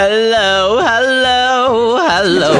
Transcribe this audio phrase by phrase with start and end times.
[0.00, 2.56] Hello，Hello，Hello。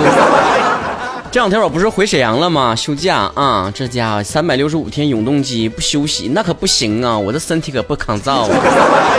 [1.31, 2.77] 这两天我不是回沈阳了吗？
[2.77, 8.51] 休假啊，这家伙三百六十五天永动机不休息那可不行啊，我这身体可不抗造啊。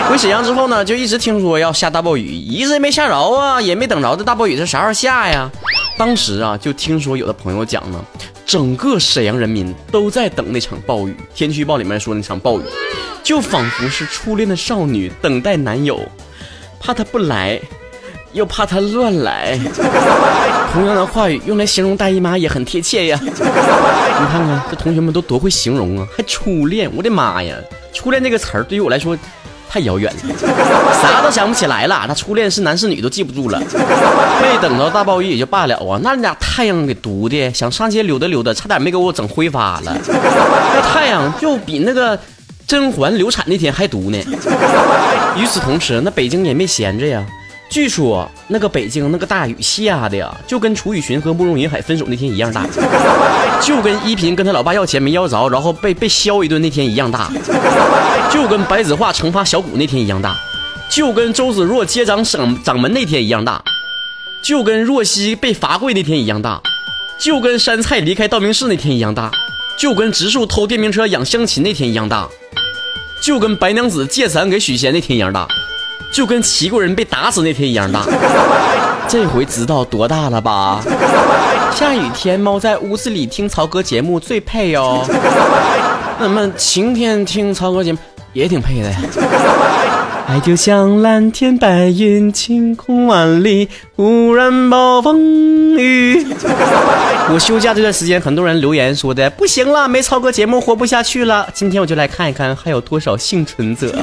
[0.08, 5.50] 回沈阳之后呢，就一直听说要下大暴雨，一直没下着啊，也没等着这大暴雨是啥时候下呀？
[5.98, 8.00] 当时啊，就听说有的朋友讲呢，
[8.46, 11.16] 整个沈阳人民都在等那场暴雨。
[11.34, 12.64] 天气预报里面说那场暴雨，
[13.24, 16.00] 就仿佛是初恋的少女等待男友，
[16.80, 17.60] 怕他不来。
[18.34, 19.60] 又怕他乱来，
[20.72, 23.20] 同样的话语用来形容大姨妈也很贴切呀。
[23.24, 27.56] 你看看这同学们都多会形容啊，还初恋，我的妈呀！
[27.94, 29.18] 初恋这个词儿对于我来说
[29.70, 30.36] 太遥远了，
[31.02, 32.06] 啥都想不起来了。
[32.08, 33.60] 他初恋是男是女都记不住了。
[33.60, 39.98] 没等到大暴雨也就罢了啊，那俩太阳给毒的，想上街溜达溜达，差点没给我整挥发了。
[40.08, 42.18] 那太阳就比那个
[42.68, 44.18] 甄嬛流产那天还毒呢。
[45.36, 47.26] 与此同时，那北京也没闲着呀。
[47.72, 52.68] 据说那个北京那个大雨下的呀，就跟楚雨荨和慕容云海分手那天一样大，
[53.64, 57.32] 就跟依萍跟他老爸要钱没要着，然后被被削一顿那天一样大，
[58.30, 60.38] 就跟白子画惩罚小谷那天一样大，
[60.90, 63.64] 就跟周芷若接掌省掌门那天一样大，
[64.42, 66.62] 就跟若曦被罚跪那天一样大，
[67.18, 69.32] 就跟杉菜离开道明寺那天一样大，
[69.78, 72.28] 就跟植树偷电瓶车养香琴那天一样大，
[73.22, 75.48] 就跟白娘子借伞给许仙那天一样大。
[76.12, 78.06] 就跟齐国人被打死那天一样大，
[79.08, 80.82] 这回知道多大了吧？
[81.74, 85.06] 下雨天猫在屋子里听曹哥节目最配哦。
[86.20, 88.00] 那么晴天听曹哥节目
[88.34, 88.92] 也挺配的。
[90.32, 96.26] 爱就像蓝天白云，晴空万里，忽然暴风雨。
[97.34, 101.46] 我休假这段时间，很多人留言说的不行了，没曹哥节目活不下去了。
[101.54, 103.94] 今天我就来看一看还有多少幸存者。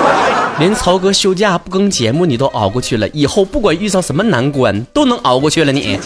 [0.60, 5.72] 连曹哥休假不更节目你都熬过去了，以后不管遇上什么难关都能熬过去了。
[5.72, 5.98] 你。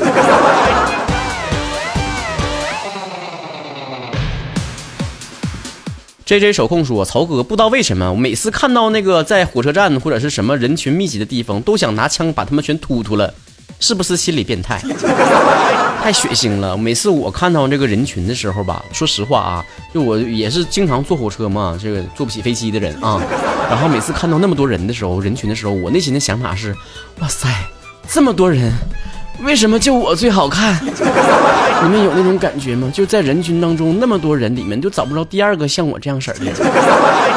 [6.26, 13.32] J J 手控说：“曹哥，不知道为什么，我每次看到那个在火车站或者是什么人群密集的地方，都想拿枪把他们全突突了，
[13.78, 14.80] 是不是心理变态？
[16.02, 16.74] 太血腥了！
[16.76, 23.20] 每次我看到这个人群的时候吧，说实话啊，就我也是经常坐火车嘛，这个坐不起飞机的人啊。
[23.68, 26.74] 然后每次看到那么多人的时候，人群的时候，我内心的想法是：
[27.20, 27.48] 哇塞，
[28.08, 28.72] 这么多人，
[29.42, 30.78] 为什么就我最好看？
[31.82, 32.90] 你们有那种感觉吗？
[32.94, 36.44] 就在人群当中那么多人里面，就找不着第二个像我这样式儿的。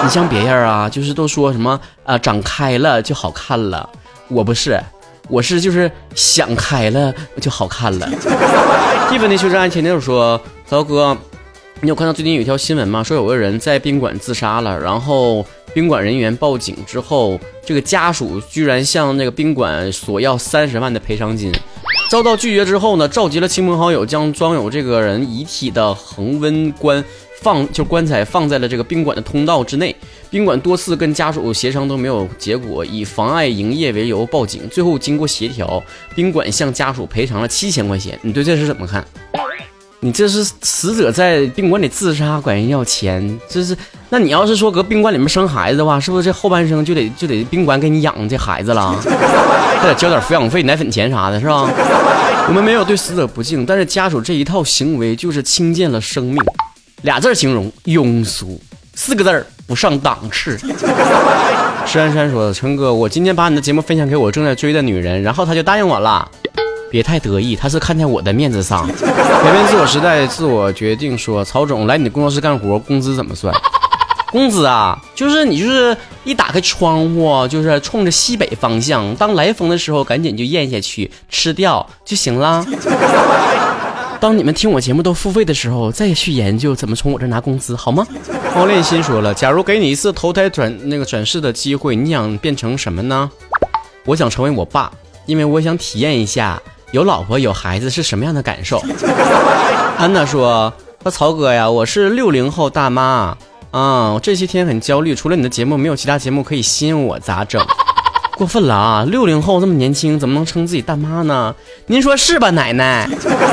[0.03, 3.89] 你像别人啊，就是都说什么啊，长开了就好看了，
[4.27, 4.79] 我不是。
[5.29, 8.09] 我是就是想开了就好看了。
[9.09, 11.17] 蒂芬尼修正案前天就说：“曹哥，
[11.81, 13.03] 你有看到最近有一条新闻吗？
[13.03, 21.51] 说有个人在宾馆自杀了，然后宾馆人员报警之后，这个家属居然向那个宾馆索要三十万的赔偿金，
[22.09, 27.03] 遭到拒绝之后呢，召集了亲朋好友，将装有这个人遗体的恒温棺。”
[27.39, 29.95] 放就棺材放在了这个宾馆的通道之内，
[30.27, 34.67] 宾馆多次跟家属协商都没有结果，以妨碍营业为由报警。
[34.69, 35.81] 最后经过协调，
[36.15, 38.19] 宾馆向家属赔偿了七千块钱。
[38.23, 39.05] 你对这事怎么看？
[39.99, 43.77] 你这是死者在宾馆里自杀，管人要钱，这是？
[44.09, 48.95] 那你要是说搁宾馆里面生孩子的话，是不是这后半生就得就得宾馆给你养这孩子了？
[49.79, 51.69] 还得交点抚养费、奶粉钱啥的，是吧？
[52.47, 56.37] 我们没有对死者不敬，但是家属这一套行为就是轻贱了生命。
[57.01, 58.59] 俩字形容庸俗，
[58.95, 60.57] 四个字儿不上档次。
[61.85, 66.25] 珊珊说：“陈哥，我今天把你的节目分享给我正在追的女人，然后她就答应我了。
[66.89, 73.53] 别太得意，她是看在我的面子上。”改变自我时代，自我决定说：“曹总来你的工作室干活，工资怎么算？
[74.31, 82.65] 工资啊，就是你就是一打开窗户，就是冲着西北方向，当来风的时候，赶紧就咽下去吃掉就行了。
[84.19, 88.05] ”当你们听我节目都付费的时候，再去研究怎么从我这拿工资，好吗？
[88.55, 93.29] 猫恋心说了，假如给你一次投胎转那个转世的机会，你想变成什么呢？
[94.05, 94.91] 我想成为我爸，
[95.27, 96.59] 因为我想体验一下
[96.91, 98.81] 有老婆有孩子是什么样的感受。
[99.99, 100.73] 安娜说
[101.03, 103.37] ：“那曹哥呀，我是六零后大妈
[103.71, 107.63] 啊，我这些天很焦虑，除了你的节目，没有其他节目可以吸引我，咋整？”
[108.37, 109.03] 过分了啊！
[109.07, 111.55] 六零后这么年轻，怎么能称自己大妈呢？
[111.87, 113.09] 您说是吧，奶奶？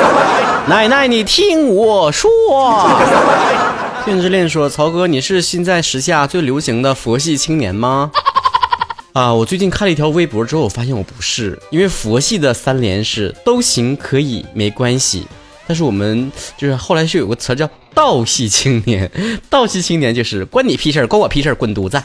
[0.68, 2.30] 奶奶，你听我说。
[4.04, 8.10] 天之恋说：“曹哥，你是现在时下最流行的佛系青年吗？”
[9.14, 15.26] 啊，我最近看了一条微博之后，我发现我不是，因为佛系的三连是都行，可以，没关系。
[15.66, 19.10] 但是我们就是后来是有个词叫道系青年，
[19.48, 22.02] 道系青年就是关你屁事儿关我屁事儿滚犊子。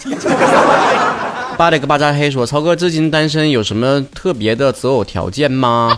[1.58, 5.98] 巴里个巴扎黑说：“曹哥至今单身，有什么特别的择偶条件吗？”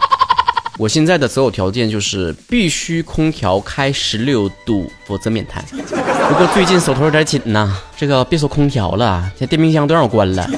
[0.80, 5.64] 我现在的择偶条件就是必须空调开十六度，否则免谈。
[5.70, 10.50] 不过最近手头有点紧呐，这个别说空调了，现在电冰箱都让我关了。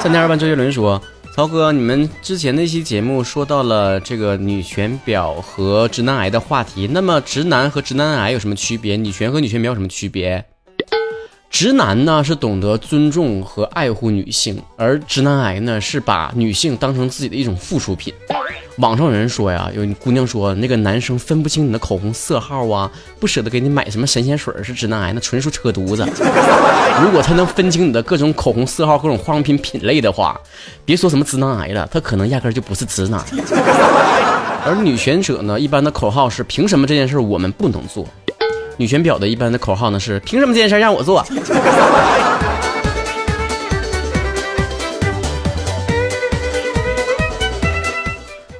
[0.00, 0.98] 三点二万周杰伦说
[1.34, 8.96] ：“曹哥，你们之前那期节目说到了这个女权婊和直男癌的话题，那么直男和直男癌有什么区别？
[8.96, 10.44] 女权和女权婊有什么区别？”
[11.48, 18.12] 直男呢是懂得尊重和爱护女性，而直男癌呢是把女性当成自己的一种附属品。
[18.76, 22.90] 网上有人说呀，有姑娘说那个男生分不清你的口红色号啊，
[23.20, 26.08] 不舍得给你买什么神仙水是直男癌，那纯属扯犊子。
[27.02, 30.40] 如果他能分清你的各种口红色号、各种化妆品品类的话，
[30.86, 33.22] 别说什么直男癌了，他可能压根就不是直男。
[34.64, 38.06] 而女权者呢，一般的口号是凭什么这件事我们不能做？
[38.78, 41.22] 女权婊的一般的口号呢是凭什么这件事让我做？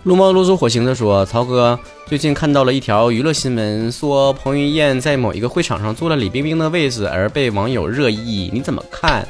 [0.04, 9.24] 撸猫撸出火星的说：“曹哥，最近看到了一条娱乐新闻，说彭于晏在某一个会场上坐了李冰冰的位置，而被网友热议，你怎么看？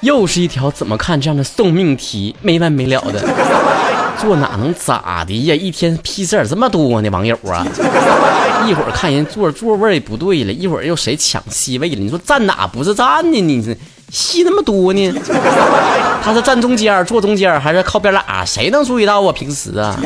[0.00, 3.22] 又是一条怎么看这样的送命题，没完没了的。
[4.18, 5.54] 坐哪能咋的呀？
[5.54, 7.66] 一天屁事儿这么多呢，网友啊！
[8.66, 11.96] 一会儿看人坐座位不对了，一会儿又谁抢 C 位了？
[11.96, 13.40] 你说站哪不是站呢？
[13.40, 13.76] 你这。”
[14.08, 15.12] 戏那么多呢，
[16.22, 18.44] 他是站中间坐中间还是靠边拉？
[18.44, 19.32] 谁能注意到啊？
[19.32, 19.98] 平时啊，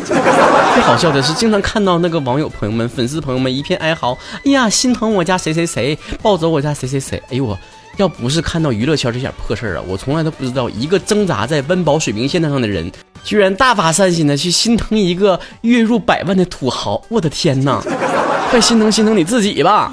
[0.74, 4.16] 最好笑的是，经常看到那个网友朋友们、粉丝朋友们一片哀嚎，
[4.46, 7.22] 哎呀，心疼我家谁谁谁，抱走我家谁谁谁。
[7.28, 7.58] 哎呦我，
[7.98, 12.90] 要不是看到娱乐圈这点破事儿啊，我从来都不知道一个挣扎在温饱水平线上的人，
[13.22, 17.02] 居然大发善心的去心疼一个月入百万的土豪。
[17.08, 17.82] 我的天哪！
[18.50, 19.92] 快心疼心疼你自己吧！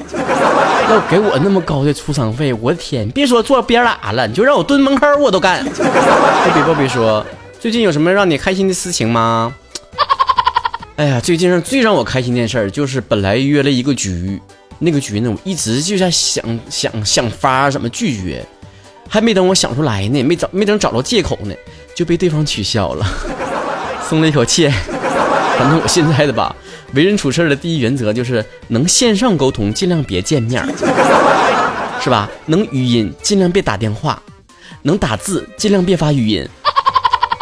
[0.89, 3.07] 要给我那么高的出场费，我的天！
[3.12, 5.63] 别说坐边拉了，你就让我蹲门口我都干。
[5.63, 7.24] 波比波比说，
[7.59, 9.53] 最近有什么让你开心的事情吗？
[10.97, 14.41] 哎呀，最近让最让我开心的事儿就是本来约了一个局，
[14.80, 18.44] 那个局呢，我一直就在想想想法怎么拒绝，
[19.07, 21.53] 还没等我想出来呢，没找没等找着借口呢，
[21.97, 23.03] 就被对方取消了，
[24.07, 24.69] 松了一口气。
[25.57, 26.55] 反正我现在的吧。
[26.94, 30.63] 为人处事的第一原则就是能线上沟通尽量别见面，
[31.99, 32.29] 是吧？
[32.45, 34.21] 能语音尽量别打电话，
[34.83, 36.47] 能打字尽量别发语音，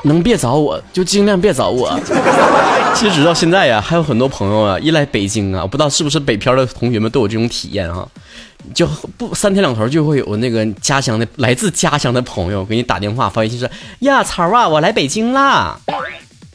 [0.05, 1.99] 能别找我就尽量别找我。
[2.95, 8.07] 其实直到现在呀，还有很多朋友啊，一来北京啊，不知道是不是北漂的同学们都有这种体验啊，
[8.73, 8.87] 就
[9.17, 13.69] 不三天两头就会有那个家乡的来自家乡的朋友给你打电话发微信说
[13.99, 15.77] 呀，曹啊，我来北京啦。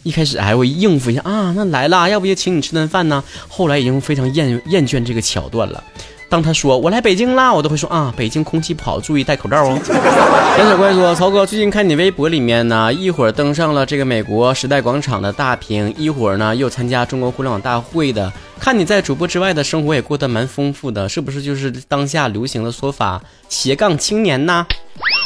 [0.02, 3.23] 一开始还会应付一下啊，那来了，要不就请你吃顿饭呢？
[3.47, 5.85] 后来已经非常厌厌倦这个桥段了。
[6.31, 9.77] 当他说我来北京啦，我都会说啊，北京空气不好，注意戴口罩哦。
[10.59, 24.65] 杨小怪说，曹哥最近看你微博里面呢，一会儿登上了这个美国时代广场的大屏，一会儿呢又参加中国互联网大会的，看你在主播之外的生活也过得蛮丰富的，是不是就是当下流行的说法斜杠青年呢？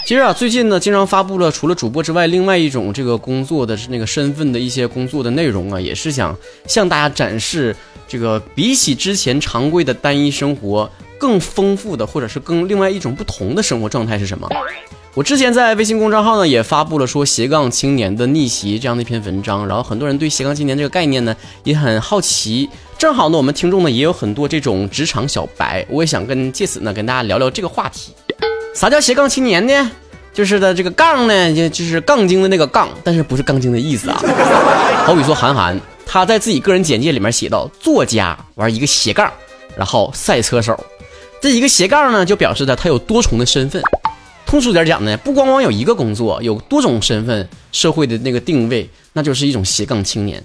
[0.04, 6.36] 其实啊，最近呢，经常发布了除了主播之外，另外一种这个工作的那个身份的一些工作的内容啊，也是想
[6.66, 7.74] 向大家展示
[8.06, 14.46] 这个比起之前常规的单一生活更丰富的，或者是更另外一种不同的生活状态是什么？
[15.14, 28.12] 我之前在微信公众号呢也发布了说斜杠青年的逆袭这样的一篇文章，然后很多人对斜杠青年这个概念呢也很好奇，正好呢我们听众呢也有很多这种职场小白，我也想跟借此呢跟大家聊聊这个话题。
[28.74, 29.90] 啥叫斜杠青年呢？
[30.32, 34.20] 就是的，这个杠呢，就就是杠精的那个杠，但是不是杠精的意思啊。
[35.06, 39.32] 好比说韩寒，他在自己个人简介里面写到作家，玩一个斜杠，
[39.76, 40.76] 然后赛车手，
[41.40, 43.80] 这一个斜杠呢，就表示的他有多重的身份。
[44.44, 50.42] 通俗点讲呢，不光光有一个工作，有多种身份，社会的那个定位，那就是一种斜杠青年。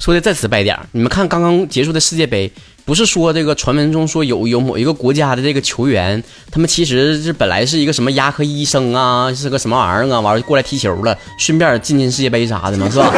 [0.00, 2.50] 说的再直白点你们看刚刚结束的世界杯。
[2.90, 6.20] 不是说这个传闻中说有有某一个国家的这个球员，
[6.50, 13.08] 他们其实是本来是一个什么牙科医生啊，是个什么玩意儿啊，完了过来踢球了，顺便进进世界杯啥的嘛，是吧？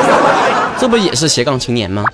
[0.78, 2.04] 这不也是斜杠青年吗？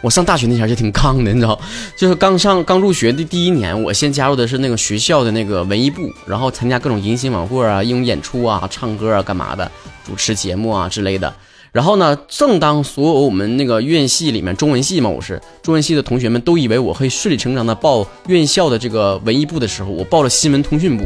[0.00, 1.56] 我上大学那前就挺杠的，你知道，
[1.96, 9.70] 就是刚上刚入学的第一年，我先加入的是那个学校的那个文艺部，然后参加各种迎新晚会啊、英语演出啊、唱歌啊、干嘛的，
[10.04, 11.32] 主持节目啊之类的。
[11.74, 12.16] 然后呢？
[12.28, 21.02] 正当所有我们那个院系里面，中文系嘛，我是中文系的同学们都以为我会顺理成章的报院校的这个文艺部的时候，我报了新闻通讯部。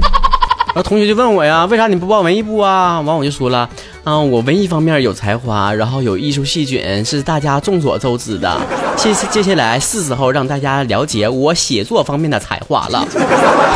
[0.69, 3.01] 然后同学就问我呀，为啥你不报文艺部啊？
[3.01, 3.69] 完我就说了，
[4.05, 8.61] 啊，我文艺方面有才华，然后有艺术细菌，是大家众所周知的。
[8.97, 13.05] 接接下来是时候让大家了解我写作方面的才华了。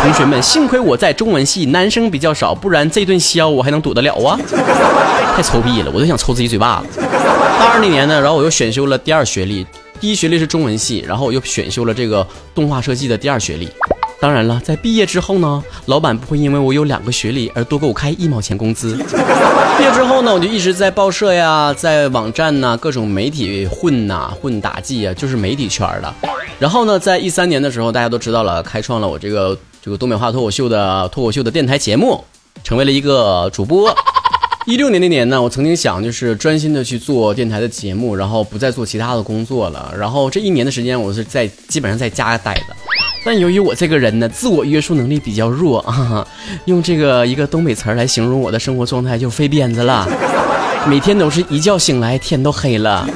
[0.03, 4.39] 同学们，幸亏我在中文系，男生比较少，不然这顿削我还能躲得了啊？
[5.35, 7.01] 太臭屁了，我都想抽自己嘴巴子。
[7.01, 9.67] 大二那年呢，然后我又选修了第二学历，
[9.99, 13.69] 第一学历是中文系，然后我又选修了这个动画设计的第二学历。
[14.23, 18.95] 当然了，在毕业之后呢，老板不会因为我有两个学历而多给我开一毛钱工资。
[19.77, 26.15] 毕业之后呢，我就一直在报社呀，在网站呐，各种媒体混呐，混打记啊，就是媒体圈的。
[26.61, 32.23] 然后呢，在一三年的时候，大家都知道了，开创了我这个这个东北话脱口秀的脱口秀的电台节目，
[32.63, 33.93] 成为了一个主播。
[34.67, 39.93] 一六年那年呢，我曾经想就是专心的去做电台的节目，然后不再做其他的工作了。
[39.99, 42.77] 然后这一年的时间，我是在基本上在家待的。
[43.25, 46.27] 但由于我这个人呢，自我约束能力比较弱啊，
[46.65, 50.09] 用这个一个东北词儿来形容我的生活状态就飞鞭子了。
[50.89, 53.07] 每天都是一觉醒来天都黑了。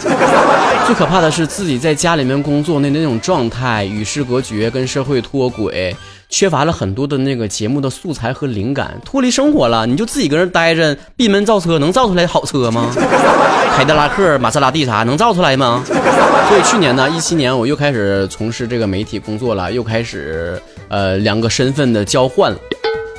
[0.87, 5.95] 最可怕的是自己在家里面工作的那种状态，与世隔绝，跟社会脱轨，
[6.29, 9.87] 缺乏了很多的那个节目的素材和灵感，脱离生活了。
[9.87, 12.91] 你就自己搁那待着，闭门造车，能造出来好车吗？
[13.77, 15.83] 凯迪拉克、玛莎拉蒂啥能造出来吗？
[15.87, 22.55] 所以去年呢，一七年我又开始从事这个媒体工作了，又开始呃两个身份的交换。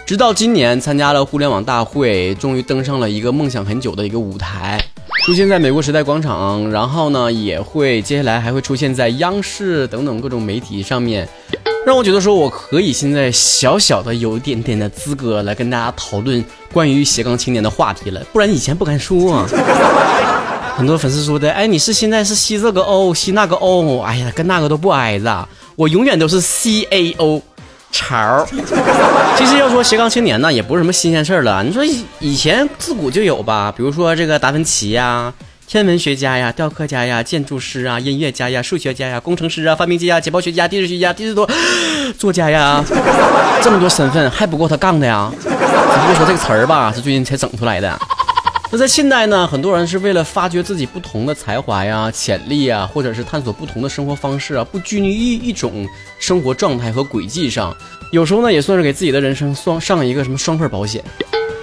[0.06, 4.82] 直到今年参加了互联网大会，终于登上了一个梦想很久的一个舞台，
[5.26, 11.28] 出现在美国时代广场，然后呢也会接下来还会出现在央视等等各种媒体上面，
[11.88, 19.34] 让我觉得说我可以现在小小的有一点点的资格来跟大家讨论关于斜杠青年的话题了，不然以前不敢说。
[19.34, 19.48] 啊。
[20.76, 27.42] 很多粉丝说的，哎，你是现在是吸这个 O，吸那个 O，哎呀，跟那个都不挨着，我永远都是 C A O，
[27.90, 28.46] 潮。
[29.38, 31.64] 其实要说斜杠青年呢，也不是什么新鲜事儿了。
[31.64, 31.86] 你说
[32.20, 35.34] 以前自古就有吧，比如说这个达芬奇呀，
[35.68, 41.46] 天文学家呀，雕刻家呀，建筑师啊，音乐家呀，数学家呀，工程师啊，发明家呀，解剖学家，地质学家，地质多
[42.18, 42.82] 作家呀，
[43.62, 45.30] 这么多身份还不够他杠的呀。
[45.42, 48.00] 只不过说这个词儿吧，是最近才整出来的。
[48.72, 55.86] 那在现代呢，很多人是为了发掘自己不同的才华呀、潜力啊，或者是探索不同的生活方式啊，不拘泥于一种
[56.18, 57.76] 生活状态和轨迹上。
[58.14, 61.04] 有时候呢，也算是给自己的人生双上一个什么双份保险。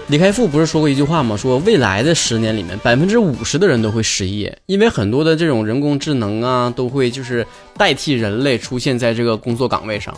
[0.09, 1.35] 李开复不是说过一句话吗？
[1.35, 7.47] 说未来的十年里面，百分之五十的人都会失业，因为很多的这种人工智能啊，都会就是
[7.79, 10.15] 代替人类出现在这个工作岗位上。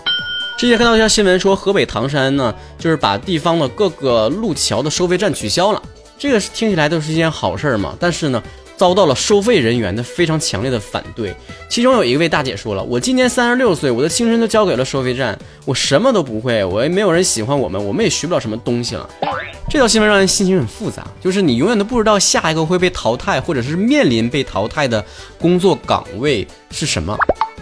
[0.59, 5.81] 之前看到一条新闻说，河北唐山呢，就是把地方的各个路桥的收费站取消了。
[6.19, 8.43] 这个听起来都是一件好事儿嘛，但是呢，
[8.77, 11.35] 遭到了收费人员的非常强烈的反对。
[11.69, 19.09] 其中有一位大姐说了：“我今年三十六岁，我的青春都交给了收费站，我什么都不会，我也没有人喜欢我们，我们也学不了什么东西了。”
[19.69, 25.05] 这条新闻让人心情很复杂，就是你永远都不知道下一个会被淘汰，或者是面临被淘汰的
[25.41, 27.17] 工作岗位是什么。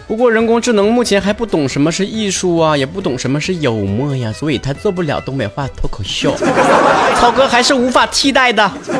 [0.07, 6.35] 不过人工智能目前还不懂什么是艺术啊，也不懂什么是幽默呀，所以他做不了东北话脱口秀。
[7.19, 8.71] 草哥还是无法替代的。
[8.85, 8.93] 所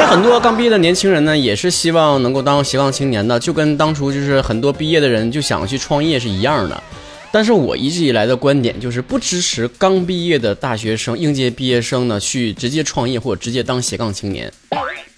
[0.00, 6.82] 以很多刚毕业的年轻人呢，也是希望能够当希望青年的，就跟当初就是很多毕业的人就想去创业是一样的。
[7.30, 14.50] 但是我一直以来的观点就是不支持刚毕业的大学生、应届毕业生呢去直接创业或者直接当斜杠青年。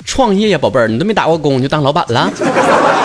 [0.05, 2.33] 创业呀，宝贝儿，你都没打过工就当老板了？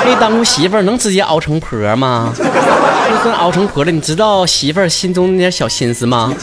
[0.05, 2.33] 没当过媳妇儿能直接熬成婆吗？
[2.37, 6.33] 就算熬成婆了，你知道媳妇儿心中那点小心思吗？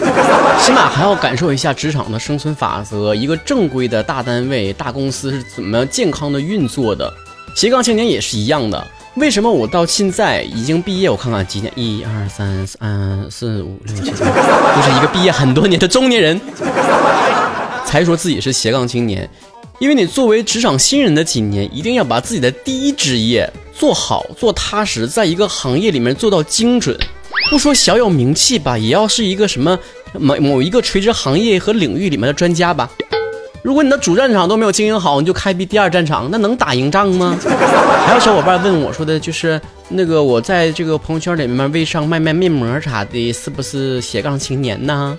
[0.60, 7.12] 起码还要感受一下职场的生存法则，一个正规的大单位、大公司是怎么健康的运作的。
[7.54, 8.86] 斜杠青年也是一样的。
[9.16, 11.10] 为什么我到现在已经毕业？
[11.10, 16.40] 我看看几年，一二三三四五六七，就是一个毕业很多年的中年人，
[17.84, 19.28] 才说自己是斜杠青年。
[19.78, 26.98] 因为你作为职场新人的几年，一定要把自己的第一职业做好、做踏实，在一个行业里面做到精准。
[27.50, 29.78] 不说小有名气吧，也要是一个什么
[30.18, 32.90] 某某一个垂直行业和领域里面的专家吧。
[33.62, 37.38] 如果你的主战场都没有经营好，你就开辟第二战场，那能打赢仗吗？
[38.04, 45.16] 还有小伙伴问我说的，就是那个我在这个朋友圈里面微商卖卖面膜啥的，是不是斜杠青年呢？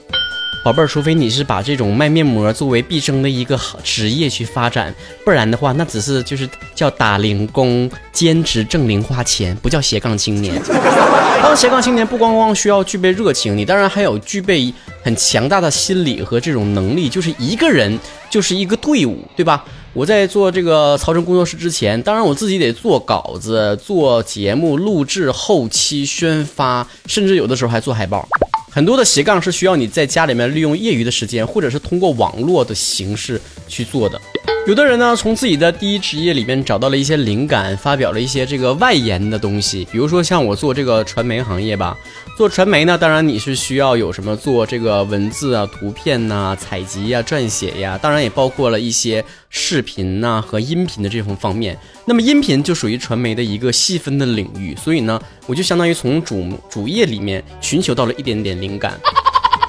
[0.65, 10.61] 宝贝儿，除非你是把这种卖面膜作为毕生的一个好职业去发展，不然的话，那只是就是叫打零工，兼职挣零花钱，不叫斜杠青年。
[11.41, 17.99] 当斜杠青年不光光需要具备热情，你当然还有具备很强大的心理和这种能力，就是一个人
[18.33, 19.63] 就是一个队伍，对吧？
[19.93, 28.27] 我在做这个曹晨工作室之前，当然我自己得做稿子、做节目录制、后期宣发，甚至有的时候还做海报。
[28.71, 34.19] 很多的斜杠是需要你在家里面利用业余的时间，或者是通过网络的形式去做的。
[34.65, 39.87] 有的人呢，从自己的第一职业里面找到了一些灵感，发表了一些这个外延的东西。
[39.91, 41.95] 比如说像我做这个传媒行业吧，
[42.35, 51.77] 做传媒呢，当然你是需要有什么做这个文字啊、图片呐、采集呀、撰写呀，当然也包括了一些视频呐和音频的这种方面。
[52.05, 58.99] 那么音频就属于传媒的一个细分的领域，所以呢，我就相当于从主主页里面寻求到了一点点灵感。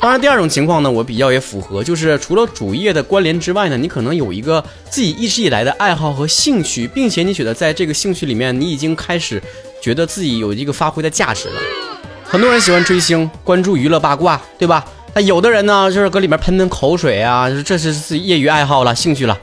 [0.00, 9.42] 当然，第二种情况呢，我比较也符合，就是除了主业的关联之外呢，你可能有一个自己一直以来的爱好和兴趣，并且你觉得在这个兴趣里面，你已经开始
[9.83, 11.61] 觉得自己有一个发挥的价值了。
[12.35, 14.85] 很多人喜欢追星，关注娱乐八卦，对吧？
[15.14, 19.38] 那有的人呢，就是搁里面喷喷口水啊，这是自己业余爱好了，兴趣了。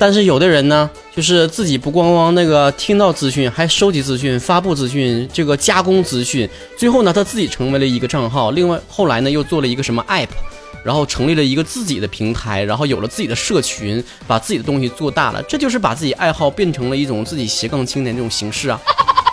[0.00, 8.50] 但是有的人呢，就是自己不光光那个听到资讯，还收集资讯、发布资讯、这个加工资讯，最后呢，他自己成为了一个账号。
[8.50, 10.26] 另外后来呢，又做了一个什么 app，
[10.82, 15.40] 然后成立了一个自己的平台，然后有了自己的社群，把自己的东西做大了。
[15.44, 18.80] 这就是把自己爱好变成了一种自己斜杠青年这种形式啊。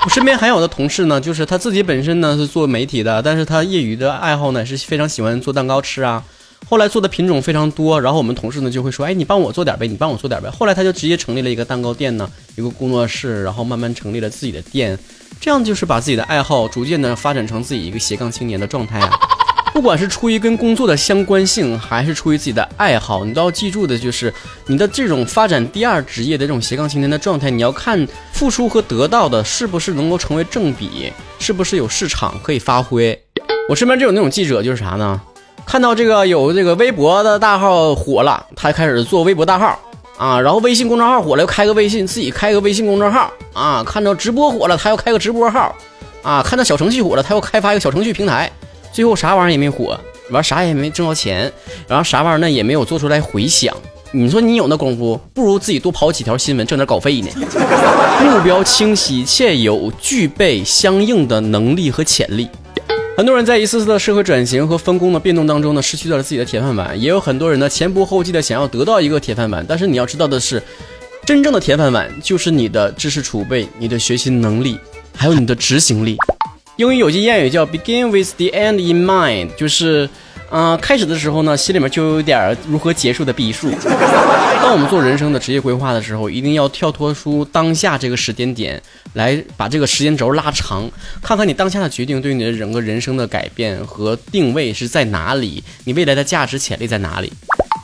[0.03, 6.23] 我身边还有的同事呢，就是他自己本身呢是做媒体的，但是他业余的爱好呢是非常喜欢做蛋糕吃啊。
[6.67, 14.97] 后来做的品种非常多，然后我们同事呢就会说：“哎，你帮我做点呗，你帮我做点呗。”后来他就直接成立了一个蛋糕店呢，一个工作室，然后慢慢成立了自己的店，
[15.39, 19.11] 这样就是把自己的爱好逐渐的发展成自己一个斜杠青年的状态啊。
[19.73, 24.31] 不管是出于跟工作的相关性，还是出于自己的爱好，你都要记住的就是
[24.67, 33.17] 你的这种发展第二职业的这种斜杠青年的状态，你要看付出和得到的是不是能够成为正比，是不是有市场可以发挥。
[33.69, 35.19] 我身边就有那种记者，就是啥呢？
[35.65, 39.79] 看到这个有这个微博的大号火了，他开始做微博大号
[40.17, 43.83] 啊，然后微信公众号火了，又开个微信，自己开个微信公众号啊。
[43.85, 45.73] 看到直播火了，他要开个直播号
[46.23, 46.43] 啊。
[46.43, 48.51] 看到小程序火了，他要开发一个小程序平台。
[48.91, 51.51] 最后啥玩意儿也没火，完啥也没挣到钱，
[51.87, 53.75] 然后啥玩意儿呢也没有做出来回响。
[54.13, 57.29] 你说你有那功夫，不如自己多跑几条新闻，挣点稿费呢。
[58.21, 62.49] 目标清晰且有具备相应的能力和潜力。
[63.15, 66.99] 很多人在一次次的社会转型和分工的变动当中呢，失去了自己的铁饭碗。
[66.99, 69.63] 也有很多人呢，前仆后继的想要得到一个铁饭碗。
[69.67, 70.61] 但是你要知道的是，
[71.25, 74.77] 真正的铁饭碗就是你的知识储备、你的学习能力，
[75.15, 76.17] 还有你的执行力。
[76.77, 80.09] 英语有句谚语叫 “Begin with the end in mind”，就是。
[80.53, 83.71] 嗯，开始的时候呢，心里面就有点如何结束的逼数。
[84.61, 90.91] 当我们做人生的职业规划的时候，一定要跳脱出当下这个时间点，来把这个时间轴拉长，
[91.23, 97.31] 看看你当下的决定对你的整个人生的改变和定位是在哪里，你未来的价值潜力在哪里。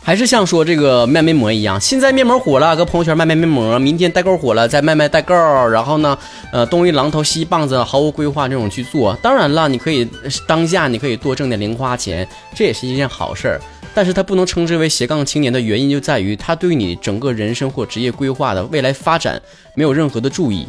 [0.07, 5.35] 还是像说这个卖面膜一样，现在面膜火了，搁朋友圈卖卖面膜；明天代购火了，再卖卖代购。
[5.35, 6.17] 然后呢，
[6.53, 9.13] 呃，东一榔头西一棒子，毫无规划这种去做。
[9.21, 10.07] 当然了，你可以
[10.47, 13.61] 当下你可以多挣点零花钱，这也是一件好事儿。
[13.93, 19.41] 但是它不能称之为斜杠青年的原因就在于，它对你整个人生或职业规划的未来发展
[19.75, 20.65] 没有任何的注意。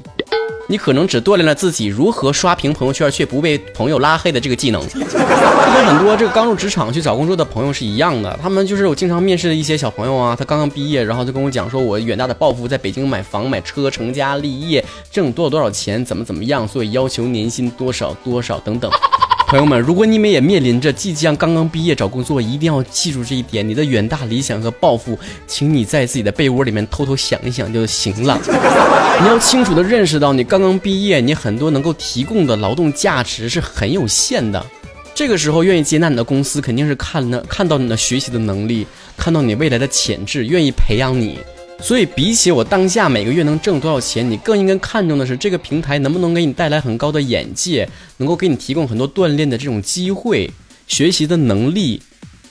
[0.71, 8.39] 你可能只锻炼了自己如何刷屏朋友圈却不被朋友拉黑的这个技能，就跟很多这个刚入职场去找工作的朋友是一样的。
[8.43, 18.91] 他们就是我经常面试的一些小朋友啊，他刚刚毕业，然后就跟我讲说，我远大的抱负在北京买房买车成家立业，挣多少多少钱，怎么怎么样，所以要求年薪多少多少等等。
[19.49, 28.39] 朋友们，如果你们也面临着即将刚刚毕业找工作，一定要记住这一点：你的远大理想和抱负，请你在自己的被窝里面偷偷想一想就行了。
[29.23, 34.63] 你要清楚的认识到，你刚刚毕业，你很多能够提供的劳动价值是很有限的。
[35.15, 41.39] 这个时候，愿意接纳你的公司，肯定是看了看到你的学习的能力，看到你未来的潜质，愿意培养你。
[41.81, 47.89] 所以，比起我当下每个月能挣多少钱，你更应该看重的是这个平台能不能给你带来很高的眼界，
[48.19, 50.51] 能够给你提供很多锻炼的这种机会、
[50.87, 52.03] 学习的能力，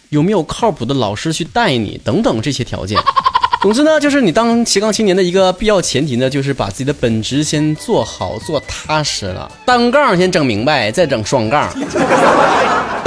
[0.09, 2.97] 有没有靠谱的老师去带你等等这些条件。
[3.61, 11.69] 总之呢，就是你当斜杠青年的一个必要前提呢，就是把自己的本职先做好、做踏实了，单杠先整明白，再整双杠。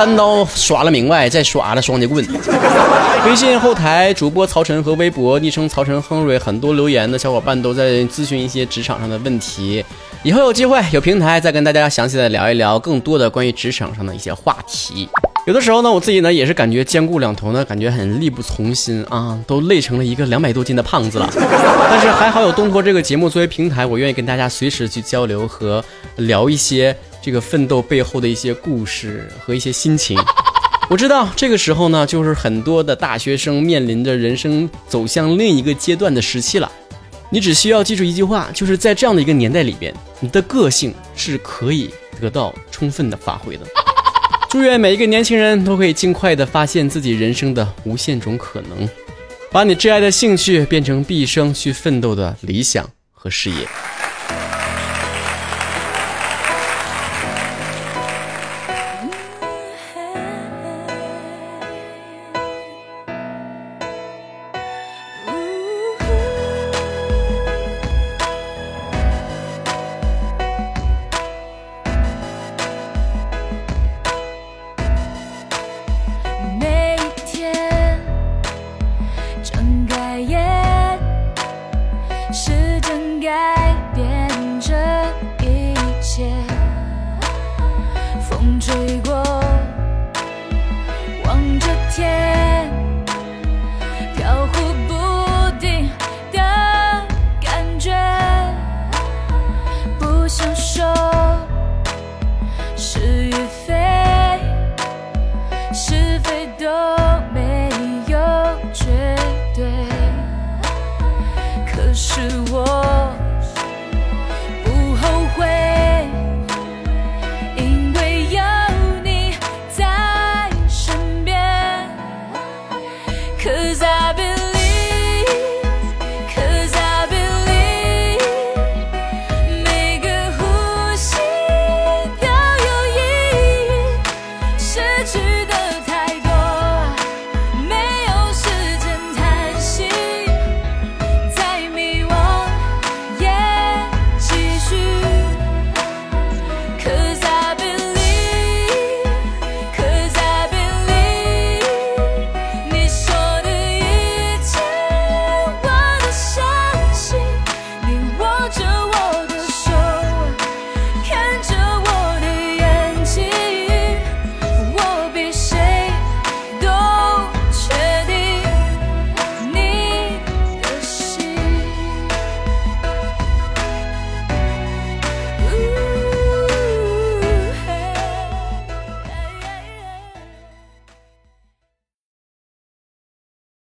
[0.00, 2.26] 单刀耍了明白，再耍了双截棍。
[3.26, 9.84] 微信后台主播曹晨和微博昵称曹晨亨瑞，很多留言的小伙伴都在咨询一些职场上的问题。
[10.22, 15.06] 以后有机会有平台再跟大家详细的聊一聊更多的关于职场上的一些话题。
[15.46, 21.28] 有的时候呢，我自己呢也是感觉兼顾两头呢，感觉很力不从心啊，都累成了一个两百多斤的胖子了。
[21.36, 25.84] 但是还好有东坡这个节目作为平台，我愿意跟大家随时去交流和
[26.16, 26.96] 聊一些。
[27.22, 30.18] 这个奋斗背后的一些故事和一些心情，
[30.88, 36.70] 我知道这个时候呢，就是很多的大学生面临着人生走向另一个阶段的时期了。
[37.30, 43.64] 你只需要记住一句话，就是在这样的一个年代里边，你的个性是可以得到充分的发挥的。
[44.48, 48.88] 祝愿每一个年轻人都可以尽快的发现自己人生的无限种可能。
[49.52, 53.68] 把你挚爱的兴趣变成毕生去奋斗的理想和事业。